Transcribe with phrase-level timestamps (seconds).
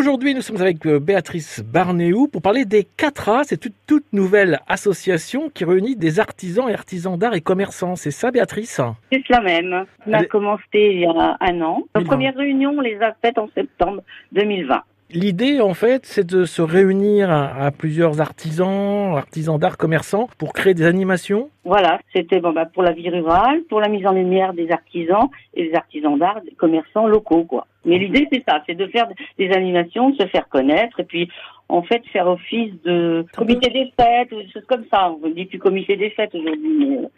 [0.00, 3.42] Aujourd'hui, nous sommes avec euh, Béatrice Barnéou pour parler des 4A.
[3.44, 7.96] C'est une toute nouvelle association qui réunit des artisans et artisans d'art et commerçants.
[7.96, 8.80] C'est ça, Béatrice?
[9.12, 9.84] C'est cela même.
[10.06, 11.82] On a commencé il y a un an.
[11.94, 12.04] Nos 2020.
[12.06, 14.02] premières réunions, on les a faites en septembre
[14.32, 14.80] 2020.
[15.10, 20.54] L'idée, en fait, c'est de se réunir à, à plusieurs artisans, artisans d'art, commerçants, pour
[20.54, 21.50] créer des animations.
[21.64, 25.28] Voilà, c'était bon, bah, pour la vie rurale, pour la mise en lumière des artisans
[25.52, 27.66] et des artisans d'art, des commerçants locaux, quoi.
[27.84, 29.08] Mais l'idée, c'est ça, c'est de faire
[29.38, 31.30] des animations, de se faire connaître, et puis,
[31.68, 35.10] en fait, faire office de comité des fêtes, ou des choses comme ça.
[35.22, 36.96] On dit plus comité des fêtes aujourd'hui, mais...
[36.98, 37.08] euh,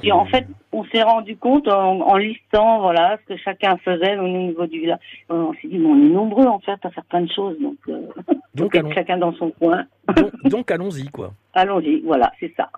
[0.00, 4.18] Puis, en fait, on s'est rendu compte en, en listant, voilà, ce que chacun faisait
[4.18, 4.98] au niveau du village.
[5.30, 7.58] Euh, On s'est dit, bon, on est nombreux, en fait, à faire plein de choses,
[7.60, 8.00] donc, euh,
[8.56, 9.84] Donc, donc allons, chacun dans son coin.
[10.16, 11.32] donc, donc allons-y, quoi.
[11.54, 12.68] Allons-y, voilà, c'est ça.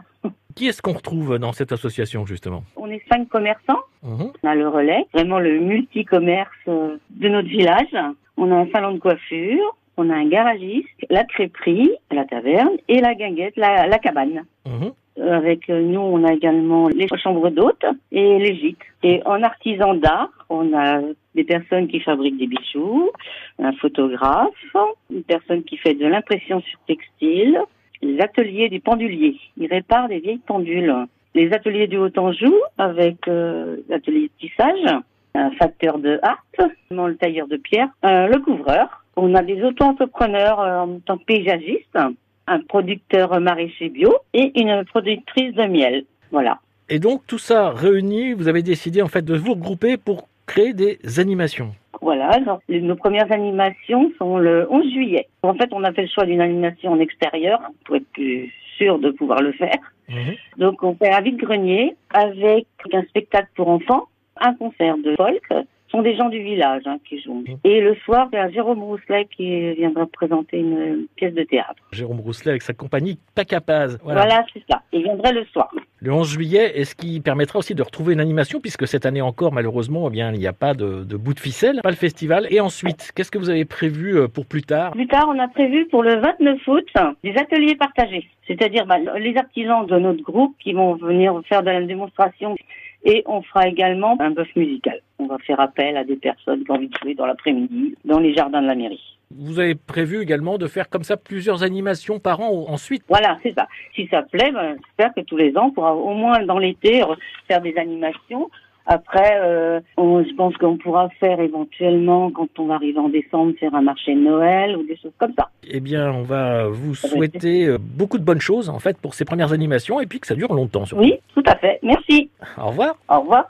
[0.54, 2.62] Qui est-ce qu'on retrouve dans cette association, justement?
[2.76, 3.80] On est cinq commerçants.
[4.02, 4.32] Mhm.
[4.42, 7.96] On a le relais, vraiment le multi-commerce euh, de notre village.
[8.36, 13.00] On a un salon de coiffure, on a un garagiste, la crêperie, la taverne et
[13.00, 14.44] la guinguette, la, la cabane.
[14.66, 14.92] Mhm.
[15.28, 18.78] Avec euh, nous, on a également les chambres d'hôtes et les gîtes.
[19.02, 21.00] Et en artisan d'art, on a
[21.34, 23.10] des personnes qui fabriquent des bijoux,
[23.58, 24.76] un photographe,
[25.10, 27.60] une personne qui fait de l'impression sur textile,
[28.00, 29.36] les ateliers du pendulier.
[29.58, 30.94] Ils réparent des vieilles pendules.
[31.34, 35.02] Les ateliers du Haut-Anjou avec euh, l'atelier de tissage,
[35.34, 39.04] un facteur de harpe, le tailleur de pierre, euh, le couvreur.
[39.16, 41.98] On a des auto-entrepreneurs euh, en tant que paysagistes,
[42.46, 46.04] un producteur maraîcher bio et une productrice de miel.
[46.30, 46.58] Voilà.
[46.90, 50.74] Et donc, tout ça réuni, vous avez décidé, en fait, de vous regrouper pour créer
[50.74, 51.72] des animations.
[52.02, 52.38] Voilà,
[52.68, 55.28] nos premières animations sont le 11 juillet.
[55.44, 58.98] En fait, on a fait le choix d'une animation en extérieur pour être plus sûr
[58.98, 59.78] de pouvoir le faire.
[60.12, 60.34] Mhm.
[60.58, 64.08] Donc, on fait un vide-grenier avec un spectacle pour enfants,
[64.40, 65.42] un concert de folk.
[65.50, 67.44] Ce sont des gens du village hein, qui jouent.
[67.46, 67.58] Mhm.
[67.64, 71.82] Et le soir, il y a Jérôme Rousselet qui viendra présenter une pièce de théâtre.
[71.92, 73.98] Jérôme Rousselet avec sa compagnie Pacapaz.
[74.02, 74.82] Voilà, c'est ça.
[74.92, 75.70] Il viendrait le soir.
[76.04, 79.52] Le 11 juillet, est-ce qui permettra aussi de retrouver une animation, puisque cette année encore,
[79.52, 82.48] malheureusement, eh bien, il n'y a pas de, bout de ficelle, pas le festival.
[82.50, 84.90] Et ensuite, qu'est-ce que vous avez prévu euh, pour plus tard?
[84.90, 86.88] Plus tard, on a prévu pour le 29 août
[87.22, 91.70] des ateliers partagés, c'est-à-dire bah, les artisans de notre groupe qui vont venir faire de
[91.70, 92.56] la démonstration
[93.04, 95.00] et on fera également un bœuf musical.
[95.18, 98.18] On va faire appel à des personnes qui ont envie de jouer dans l'après-midi dans
[98.18, 99.02] les jardins de la mairie.
[99.34, 103.02] Vous avez prévu également de faire comme ça plusieurs animations par an ensuite?
[103.08, 103.66] Voilà, c'est ça.
[103.94, 107.00] Si ça plaît, ben, j'espère que tous les ans, on pourra au moins dans l'été
[107.00, 107.16] re-
[107.48, 108.50] faire des animations.
[108.86, 113.52] Après, euh, on- je pense qu'on pourra faire éventuellement, quand on va arriver en décembre,
[113.60, 115.48] faire un marché de Noël ou des choses comme ça.
[115.68, 119.24] Eh bien, on va vous souhaiter euh, beaucoup de bonnes choses, en fait, pour ces
[119.24, 120.84] premières animations, et puis que ça dure longtemps.
[120.84, 121.02] surtout.
[121.04, 121.78] Oui, tout à fait.
[121.82, 122.28] Merci.
[122.58, 123.44] Au revoir Au revoir.